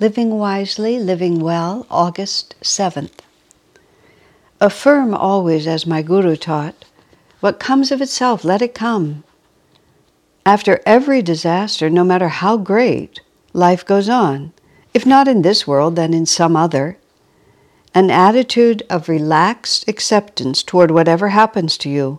[0.00, 3.12] Living Wisely, Living Well, August 7th.
[4.60, 6.84] Affirm always, as my Guru taught,
[7.38, 9.22] what comes of itself, let it come.
[10.44, 13.20] After every disaster, no matter how great,
[13.52, 14.52] life goes on.
[14.92, 16.98] If not in this world, then in some other.
[17.94, 22.18] An attitude of relaxed acceptance toward whatever happens to you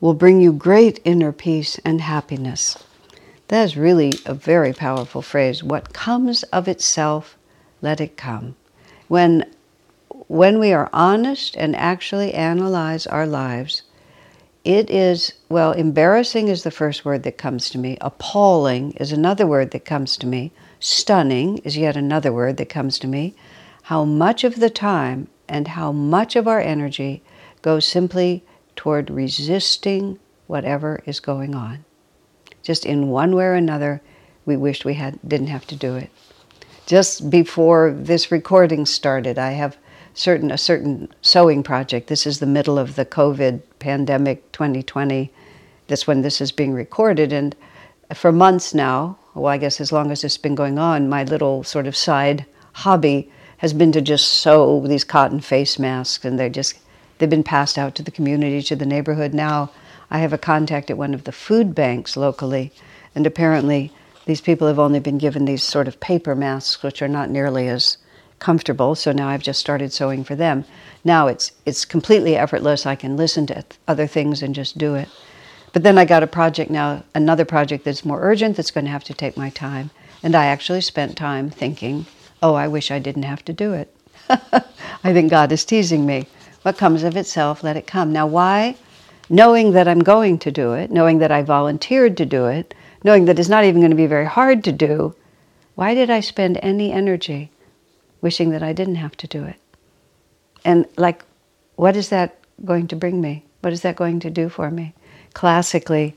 [0.00, 2.78] will bring you great inner peace and happiness.
[3.48, 5.62] That is really a very powerful phrase.
[5.62, 7.38] What comes of itself,
[7.80, 8.56] let it come.
[9.06, 9.44] When,
[10.26, 13.82] when we are honest and actually analyze our lives,
[14.64, 17.96] it is, well, embarrassing is the first word that comes to me.
[18.00, 20.50] Appalling is another word that comes to me.
[20.80, 23.36] Stunning is yet another word that comes to me.
[23.82, 27.22] How much of the time and how much of our energy
[27.62, 28.42] goes simply
[28.74, 31.85] toward resisting whatever is going on
[32.66, 34.02] just in one way or another,
[34.44, 36.10] we wished we had didn't have to do it.
[36.84, 39.76] Just before this recording started, I have
[40.14, 42.08] certain a certain sewing project.
[42.08, 45.30] This is the middle of the COVID pandemic 2020.
[45.86, 47.54] That's when this is being recorded, and
[48.12, 51.62] for months now, well, I guess as long as it's been going on, my little
[51.62, 56.50] sort of side hobby has been to just sew these cotton face masks, and they
[56.50, 56.74] just
[57.18, 59.70] they've been passed out to the community, to the neighborhood now
[60.10, 62.72] I have a contact at one of the food banks locally,
[63.14, 63.92] and apparently
[64.26, 67.68] these people have only been given these sort of paper masks, which are not nearly
[67.68, 67.96] as
[68.38, 68.94] comfortable.
[68.94, 70.64] So now I've just started sewing for them.
[71.04, 72.86] Now it's it's completely effortless.
[72.86, 75.08] I can listen to other things and just do it.
[75.72, 78.90] But then I got a project now, another project that's more urgent that's going to
[78.90, 79.90] have to take my time.
[80.22, 82.06] And I actually spent time thinking,
[82.42, 83.94] oh, I wish I didn't have to do it.
[84.28, 86.26] I think God is teasing me.
[86.62, 88.12] What comes of itself, let it come.
[88.12, 88.76] Now, why
[89.28, 93.24] knowing that I'm going to do it, knowing that I volunteered to do it, knowing
[93.26, 95.14] that it's not even going to be very hard to do,
[95.74, 97.50] why did I spend any energy
[98.20, 99.56] wishing that I didn't have to do it?
[100.64, 101.24] And like,
[101.76, 103.44] what is that going to bring me?
[103.60, 104.94] What is that going to do for me?
[105.34, 106.14] Classically,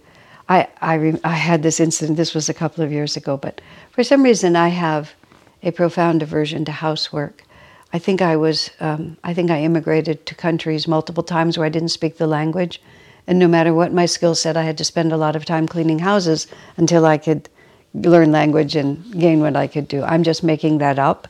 [0.47, 4.03] I, I, I had this incident, this was a couple of years ago, but for
[4.03, 5.14] some reason I have
[5.62, 7.44] a profound aversion to housework.
[7.91, 11.70] I think I was, um, I think I immigrated to countries multiple times where I
[11.70, 12.81] didn't speak the language.
[13.29, 15.67] And no matter what my skill set, I had to spend a lot of time
[15.67, 16.47] cleaning houses
[16.78, 17.47] until I could
[17.94, 20.01] learn language and gain what I could do.
[20.01, 21.28] I'm just making that up,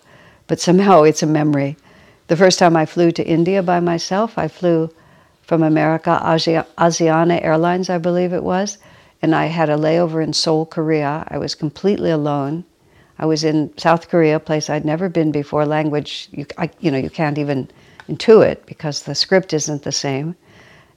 [0.48, 1.76] but somehow it's a memory.
[2.28, 4.90] The first time I flew to India by myself, I flew
[5.42, 8.78] from America, Asia, Asiana Airlines, I believe it was,
[9.22, 11.26] and I had a layover in Seoul, Korea.
[11.28, 12.64] I was completely alone.
[13.18, 15.66] I was in South Korea, a place I'd never been before.
[15.66, 17.70] Language, you, I, you know, you can't even
[18.08, 20.38] intuit because the script isn't the same.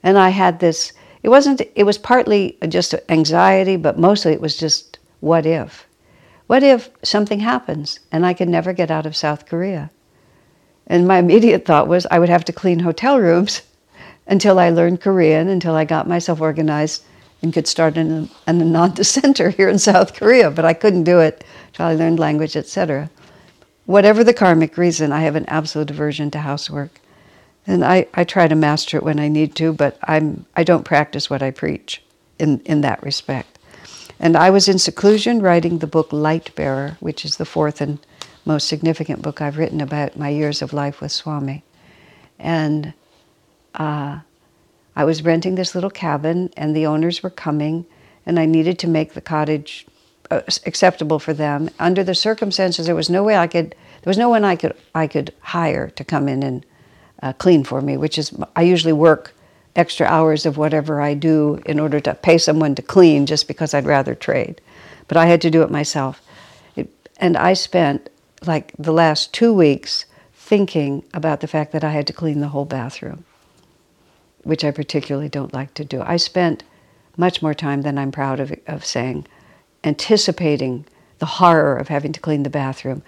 [0.03, 0.91] And I had this,
[1.23, 5.87] it wasn't, it was partly just anxiety, but mostly it was just what if?
[6.47, 9.89] What if something happens and I can never get out of South Korea?
[10.85, 13.61] And my immediate thought was I would have to clean hotel rooms
[14.27, 17.03] until I learned Korean, until I got myself organized
[17.41, 20.51] and could start an, an Ananda center here in South Korea.
[20.51, 23.09] But I couldn't do it until I learned language, etc.
[23.85, 26.99] Whatever the karmic reason, I have an absolute aversion to housework.
[27.65, 30.83] And I, I try to master it when I need to, but I'm, I don't
[30.83, 32.01] practice what I preach
[32.37, 33.59] in, in that respect.
[34.19, 37.99] And I was in seclusion writing the book Lightbearer, which is the fourth and
[38.45, 41.63] most significant book I've written about my years of life with Swami.
[42.39, 42.93] And
[43.75, 44.19] uh,
[44.95, 47.85] I was renting this little cabin, and the owners were coming,
[48.25, 49.87] and I needed to make the cottage
[50.29, 51.69] uh, acceptable for them.
[51.79, 53.75] Under the circumstances, there was no way I could.
[54.01, 56.65] There was no one I could I could hire to come in and
[57.23, 59.33] uh, clean for me, which is, I usually work
[59.75, 63.73] extra hours of whatever I do in order to pay someone to clean just because
[63.73, 64.59] I'd rather trade.
[65.07, 66.21] But I had to do it myself.
[66.75, 68.09] It, and I spent
[68.45, 72.49] like the last two weeks thinking about the fact that I had to clean the
[72.49, 73.23] whole bathroom,
[74.43, 76.01] which I particularly don't like to do.
[76.01, 76.63] I spent
[77.15, 79.25] much more time than I'm proud of, of saying,
[79.85, 80.85] anticipating
[81.19, 83.01] the horror of having to clean the bathroom.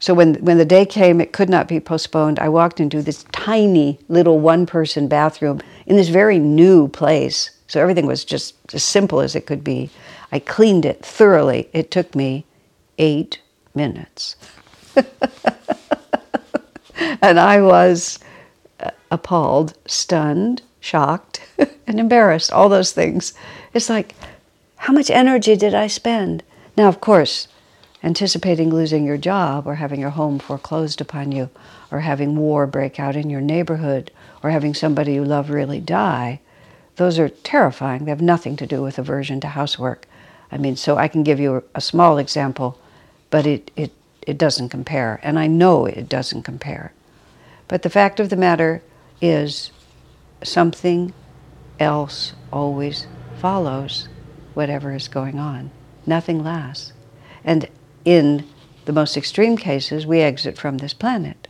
[0.00, 2.38] So when, when the day came, it could not be postponed.
[2.38, 7.50] I walked into this tiny little one person bathroom in this very new place.
[7.66, 9.90] So everything was just as simple as it could be.
[10.30, 11.68] I cleaned it thoroughly.
[11.72, 12.44] It took me
[12.98, 13.40] eight
[13.74, 14.36] minutes.
[17.22, 18.18] and I was
[18.80, 21.40] uh, appalled, stunned, shocked,
[21.86, 23.34] and embarrassed, all those things.
[23.74, 24.14] It's like,
[24.76, 26.42] how much energy did I spend?
[26.76, 27.48] Now, of course,
[28.02, 31.50] anticipating losing your job or having your home foreclosed upon you
[31.90, 34.10] or having war break out in your neighborhood
[34.42, 36.40] or having somebody you love really die,
[36.96, 38.04] those are terrifying.
[38.04, 40.06] They have nothing to do with aversion to housework.
[40.50, 42.78] I mean, so I can give you a small example,
[43.30, 43.92] but it, it,
[44.22, 45.20] it doesn't compare.
[45.22, 46.92] And I know it doesn't compare.
[47.66, 48.82] But the fact of the matter
[49.20, 49.70] is,
[50.42, 51.12] something
[51.80, 53.06] else always
[53.40, 54.08] follows
[54.54, 55.70] whatever is going on.
[56.06, 56.92] Nothing lasts.
[57.44, 57.68] And
[58.08, 58.42] in
[58.86, 61.46] the most extreme cases, we exit from this planet.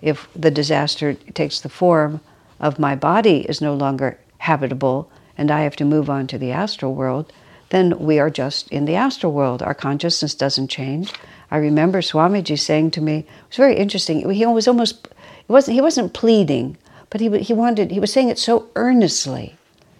[0.00, 2.20] If the disaster takes the form
[2.60, 6.52] of my body is no longer habitable and I have to move on to the
[6.52, 7.32] astral world,
[7.70, 9.64] then we are just in the astral world.
[9.64, 11.12] Our consciousness doesn't change.
[11.50, 14.30] I remember Swamiji saying to me, it was very interesting.
[14.30, 16.76] He was almost, it wasn't, he wasn't pleading,
[17.10, 19.56] but he, he wanted, he was saying it so earnestly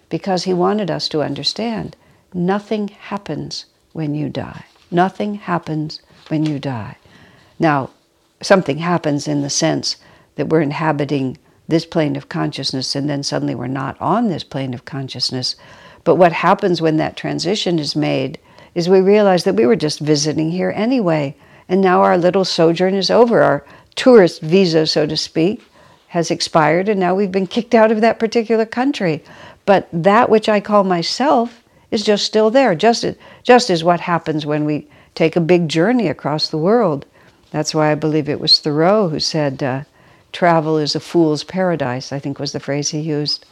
[0.09, 1.97] because he wanted us to understand
[2.33, 4.67] nothing happens when you die.
[4.91, 6.97] Nothing happens when you die.
[7.59, 7.91] Now,
[8.43, 9.97] something happens in the sense
[10.37, 11.39] that we're inhabiting
[11.69, 15.57] this plane of consciousness and then suddenly we're not on this plane of consciousness.
[16.05, 18.39] But what happens when that transition is made
[18.75, 21.37] is we realize that we were just visiting here anyway,
[21.69, 23.43] and now our little sojourn is over.
[23.43, 23.65] Our
[23.97, 25.63] tourist visa, so to speak,
[26.09, 29.23] has expired, and now we've been kicked out of that particular country.
[29.67, 33.05] But that which I call myself is just still there, just,
[33.43, 37.07] just as what happens when we take a big journey across the world.
[37.51, 39.83] That's why I believe it was Thoreau who said, uh,
[40.33, 43.45] travel is a fool's paradise, I think was the phrase he used.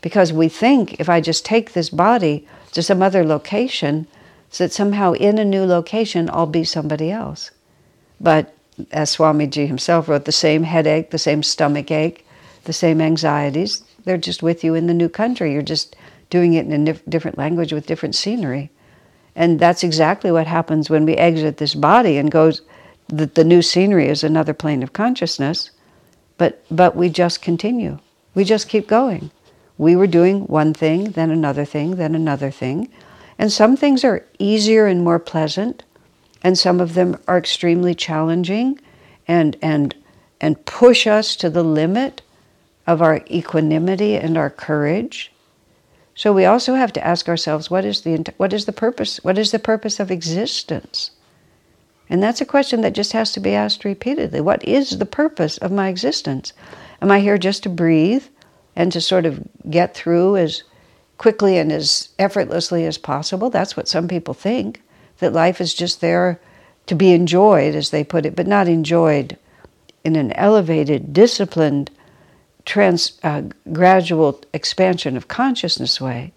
[0.00, 4.06] Because we think if I just take this body to some other location,
[4.50, 7.50] so that somehow in a new location I'll be somebody else.
[8.20, 8.54] But
[8.90, 12.26] as Swamiji himself wrote, the same headache, the same stomach ache,
[12.64, 15.52] the same anxieties, they're just with you in the new country.
[15.52, 15.96] You're just
[16.30, 18.70] doing it in a different language with different scenery.
[19.36, 22.62] And that's exactly what happens when we exit this body and goes
[23.08, 25.70] the, the new scenery is another plane of consciousness,
[26.38, 27.98] but, but we just continue.
[28.34, 29.30] We just keep going.
[29.76, 32.88] We were doing one thing, then another thing, then another thing.
[33.38, 35.82] And some things are easier and more pleasant,
[36.42, 38.78] and some of them are extremely challenging
[39.26, 39.94] and, and,
[40.40, 42.22] and push us to the limit
[42.86, 45.32] of our equanimity and our courage.
[46.14, 49.18] So we also have to ask ourselves what is the, what is the purpose?
[49.24, 51.10] What is the purpose of existence?
[52.08, 54.40] And that's a question that just has to be asked repeatedly.
[54.40, 56.52] What is the purpose of my existence?
[57.00, 58.24] Am I here just to breathe
[58.76, 60.62] and to sort of get through as
[61.18, 63.50] quickly and as effortlessly as possible?
[63.50, 64.82] That's what some people think,
[65.18, 66.40] that life is just there
[66.86, 69.38] to be enjoyed, as they put it, but not enjoyed
[70.04, 71.90] in an elevated, disciplined,
[72.64, 76.32] trans, uh, gradual expansion of consciousness way,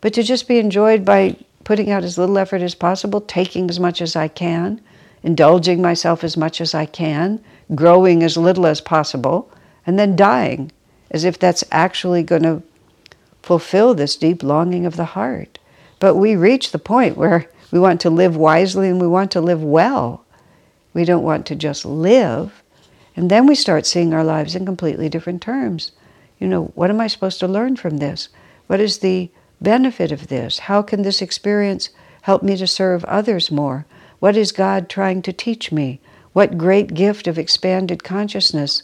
[0.00, 3.78] but to just be enjoyed by putting out as little effort as possible, taking as
[3.78, 4.80] much as I can,
[5.22, 7.40] indulging myself as much as I can,
[7.74, 9.50] growing as little as possible,
[9.86, 10.72] and then dying,
[11.10, 12.62] as if that's actually going to
[13.42, 15.58] fulfill this deep longing of the heart.
[15.98, 19.40] But we reach the point where we want to live wisely and we want to
[19.40, 20.24] live well.
[20.94, 22.61] We don't want to just live.
[23.14, 25.92] And then we start seeing our lives in completely different terms.
[26.38, 28.28] You know, what am I supposed to learn from this?
[28.66, 30.60] What is the benefit of this?
[30.60, 31.90] How can this experience
[32.22, 33.86] help me to serve others more?
[34.18, 36.00] What is God trying to teach me?
[36.32, 38.82] What great gift of expanded consciousness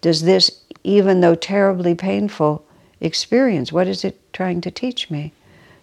[0.00, 2.64] does this, even though terribly painful,
[3.00, 3.72] experience?
[3.72, 5.32] What is it trying to teach me?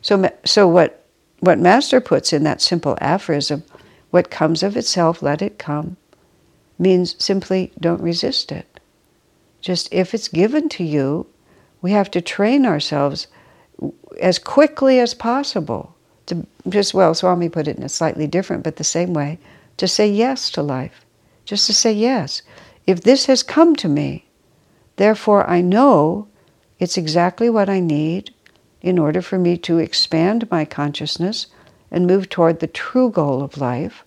[0.02, 1.06] So, so what,
[1.40, 3.64] what Master puts in that simple aphorism,
[4.10, 5.98] what comes of itself, let it come,
[6.84, 8.68] means simply don't resist it.
[9.62, 11.26] Just if it's given to you,
[11.82, 13.28] we have to train ourselves
[14.22, 15.96] as quickly as possible
[16.28, 19.40] to just, well, Swami put it in a slightly different but the same way,
[19.78, 21.06] to say yes to life.
[21.46, 22.42] Just to say yes.
[22.86, 24.26] If this has come to me,
[24.98, 26.28] therefore I know
[26.80, 28.34] it's exactly what I need
[28.82, 31.48] in order for me to expand my consciousness
[31.90, 34.04] and move toward the true goal of life,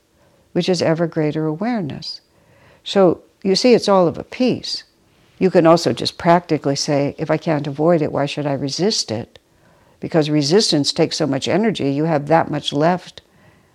[0.53, 2.21] which is ever greater awareness.
[2.87, 4.85] So you see, it's all of a piece.
[5.39, 9.11] You can also just practically say, if I can't avoid it, why should I resist
[9.11, 9.39] it?
[10.01, 13.23] because resistance takes so much energy, you have that much left,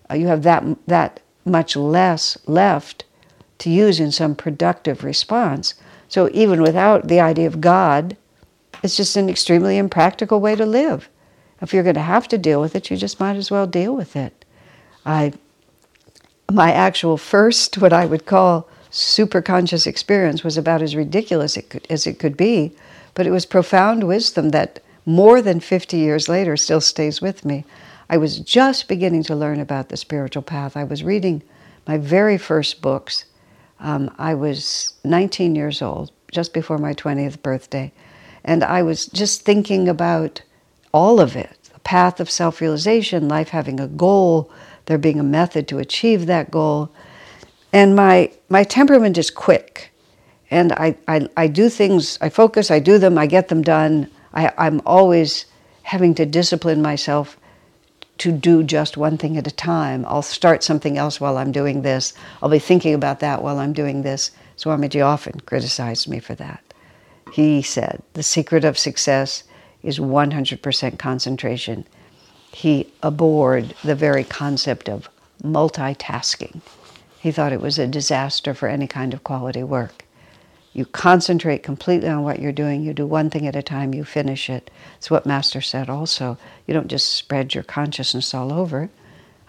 [0.09, 3.03] uh, you have that, that much less left
[3.57, 5.73] to use in some productive response.
[6.07, 8.17] So even without the idea of God,
[8.83, 11.09] it's just an extremely impractical way to live.
[11.61, 13.95] If you're going to have to deal with it, you just might as well deal
[13.95, 14.45] with it.
[15.05, 15.33] I,
[16.51, 21.69] my actual first, what I would call super conscious experience was about as ridiculous it
[21.69, 22.73] could, as it could be,
[23.13, 27.65] but it was profound wisdom that more than 50 years later still stays with me.
[28.09, 30.75] I was just beginning to learn about the spiritual path.
[30.75, 31.41] I was reading
[31.87, 33.25] my very first books.
[33.79, 37.91] Um, I was 19 years old, just before my 20th birthday,
[38.43, 40.41] and I was just thinking about
[40.93, 44.51] all of it the path of self realization, life having a goal,
[44.85, 46.91] there being a method to achieve that goal.
[47.73, 49.91] And my, my temperament is quick.
[50.49, 54.09] And I, I, I do things, I focus, I do them, I get them done.
[54.33, 55.45] I, I'm always
[55.83, 57.37] having to discipline myself
[58.17, 60.05] to do just one thing at a time.
[60.07, 62.13] I'll start something else while I'm doing this.
[62.41, 64.31] I'll be thinking about that while I'm doing this.
[64.57, 66.61] Swamiji often criticized me for that.
[67.31, 69.43] He said, the secret of success
[69.81, 71.87] is 100% concentration.
[72.51, 75.09] He abhorred the very concept of
[75.41, 76.61] multitasking.
[77.21, 80.05] He thought it was a disaster for any kind of quality work.
[80.73, 82.81] You concentrate completely on what you're doing.
[82.81, 84.71] You do one thing at a time, you finish it.
[84.97, 86.39] It's what Master said also.
[86.65, 88.89] You don't just spread your consciousness all over.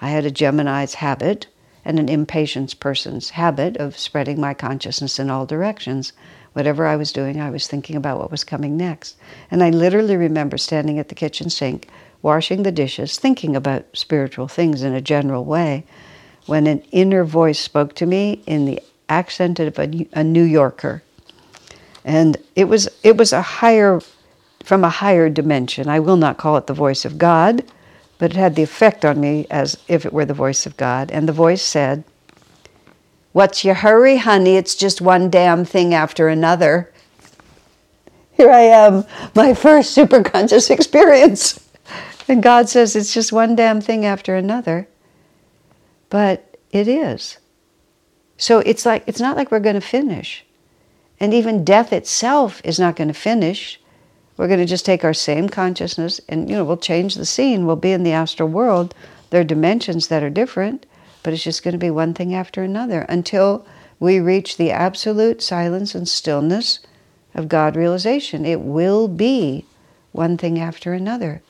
[0.02, 1.46] I had a Gemini's habit
[1.82, 6.12] and an impatience person's habit of spreading my consciousness in all directions.
[6.52, 9.16] Whatever I was doing, I was thinking about what was coming next.
[9.50, 11.88] And I literally remember standing at the kitchen sink,
[12.20, 15.86] washing the dishes, thinking about spiritual things in a general way,
[16.46, 21.02] when an inner voice spoke to me in the accent of a, New Yorker
[22.04, 24.00] and it was it was a higher
[24.64, 25.88] from a higher dimension.
[25.88, 27.64] I will not call it the voice of God,
[28.18, 31.10] but it had the effect on me as if it were the voice of God.
[31.10, 32.04] And the voice said,
[33.32, 34.56] What's your hurry, honey?
[34.56, 36.92] It's just one damn thing after another.
[38.34, 41.58] Here I am, my first superconscious experience.
[42.28, 44.88] And God says it's just one damn thing after another.
[46.12, 47.38] But it is.
[48.36, 50.44] So it's like it's not like we're going to finish.
[51.18, 53.80] And even death itself is not going to finish.
[54.36, 57.64] We're going to just take our same consciousness and, you know, we'll change the scene.
[57.64, 58.94] We'll be in the astral world.
[59.30, 60.84] There are dimensions that are different,
[61.22, 63.64] but it's just going to be one thing after another until
[63.98, 66.80] we reach the absolute silence and stillness
[67.34, 68.44] of God realization.
[68.44, 69.64] It will be
[70.10, 71.40] one thing after another.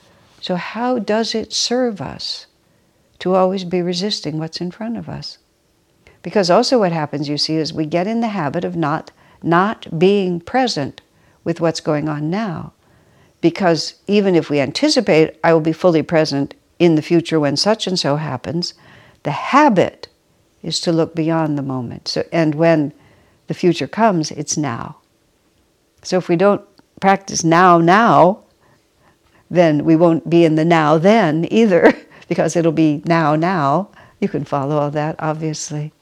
[0.40, 2.46] So, how does it serve us
[3.22, 5.38] to always be resisting what's in front of us?
[6.22, 9.12] Because also, what happens, you see, is we get in the habit of not
[9.44, 11.00] not being present
[11.44, 12.72] with what's going on now.
[13.40, 17.86] Because even if we anticipate, I will be fully present in the future when such
[17.86, 18.74] and so happens,
[19.22, 20.08] the habit
[20.62, 22.08] is to look beyond the moment.
[22.08, 22.92] So, and when
[23.46, 24.96] the future comes, it's now.
[26.02, 26.62] So if we don't
[27.00, 28.44] practice now, now,
[29.50, 31.92] then we won't be in the now then either,
[32.32, 33.90] because it'll be now, now.
[34.18, 35.92] You can follow all that, obviously.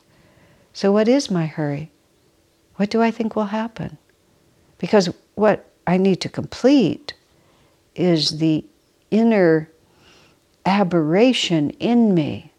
[0.73, 1.91] So, what is my hurry?
[2.77, 3.99] What do I think will happen?
[4.79, 7.15] Because what I need to complete
[7.97, 8.65] is the
[9.11, 9.73] inner
[10.65, 12.53] aberration in me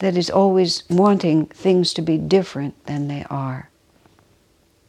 [0.00, 3.70] that is always wanting things to be different than they are.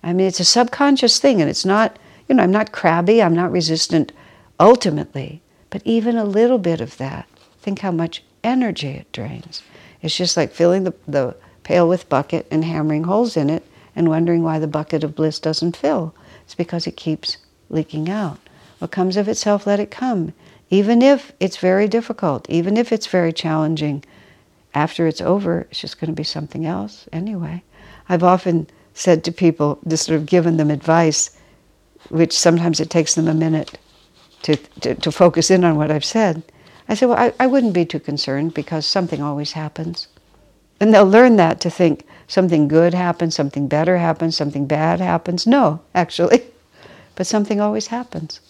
[0.03, 3.36] I mean, it's a subconscious thing, and it's not, you know, I'm not crabby, I'm
[3.36, 4.12] not resistant
[4.60, 7.25] ultimately, but even a little bit of that,
[7.67, 9.62] think how much energy it drains.
[10.01, 13.62] It's just like filling the, the pail with bucket and hammering holes in it
[13.93, 16.15] and wondering why the bucket of bliss doesn't fill.
[16.45, 17.36] It's because it keeps
[17.69, 18.39] leaking out.
[18.79, 20.31] What comes of itself, let it come.
[20.69, 24.01] Even if it's very difficult, even if it's very challenging,
[24.74, 27.62] after it's over, it's just going to be something else anyway.
[28.07, 31.38] I've often said to people, just sort of given them advice,
[32.07, 33.77] which sometimes it takes them a minute
[34.43, 36.43] to, to, to focus in on what I've said.
[36.89, 40.08] I said, well, I, I wouldn't be too concerned because something always happens.
[40.79, 45.48] And they'll learn that to think, something good happens, something better happens, something bad happens.
[45.48, 46.44] No, actually.
[47.15, 48.41] But something always happens.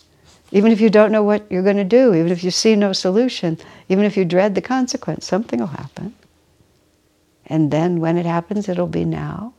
[0.52, 2.92] Even if you don't know what you're going to do, even if you see no
[2.92, 6.14] solution, even if you dread the consequence, something will happen.
[7.46, 9.54] And then when it happens, it'll be now.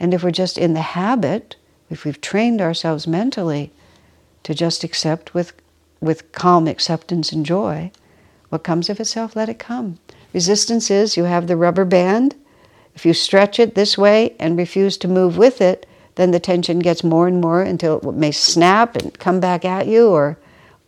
[0.00, 1.56] And if we're just in the habit,
[1.90, 3.70] if we've trained ourselves mentally
[4.42, 5.52] to just accept with,
[6.00, 7.90] with calm acceptance and joy,
[8.48, 9.98] what comes of itself, let it come.
[10.32, 12.34] Resistance is you have the rubber band
[12.96, 15.84] if you stretch it this way and refuse to move with it,
[16.14, 19.86] then the tension gets more and more until it may snap and come back at
[19.86, 20.38] you or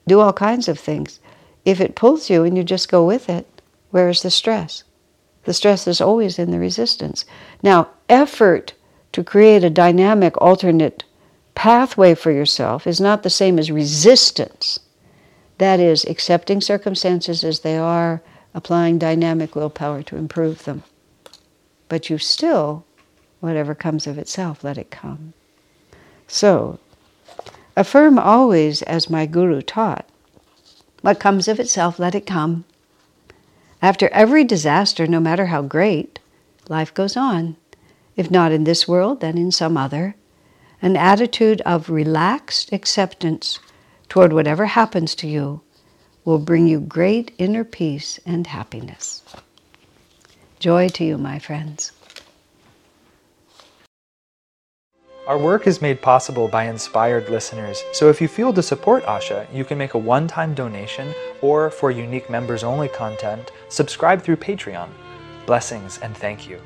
[0.06, 1.20] do all kinds of things.
[1.66, 3.46] If it pulls you and you just go with it,
[3.90, 4.84] where is the stress?
[5.44, 7.26] The stress is always in the resistance.
[7.62, 8.72] Now, effort
[9.12, 11.04] to create a dynamic alternate
[11.54, 14.80] pathway for yourself is not the same as resistance.
[15.58, 18.22] That is, accepting circumstances as they are,
[18.54, 20.82] applying dynamic willpower to improve them
[21.88, 22.84] but you still
[23.40, 25.32] Whatever comes of itself, let it come.
[26.26, 26.80] So,
[27.76, 30.08] affirm always as my Guru taught
[31.02, 32.64] what comes of itself, let it come.
[33.80, 36.18] After every disaster, no matter how great,
[36.68, 37.56] life goes on.
[38.16, 40.16] If not in this world, then in some other.
[40.82, 43.60] An attitude of relaxed acceptance
[44.08, 45.60] toward whatever happens to you
[46.24, 49.22] will bring you great inner peace and happiness.
[50.58, 51.92] Joy to you, my friends.
[55.26, 59.46] Our work is made possible by inspired listeners, so if you feel to support Asha,
[59.54, 64.36] you can make a one time donation or, for unique members only content, subscribe through
[64.36, 64.88] Patreon.
[65.44, 66.58] Blessings and thank you.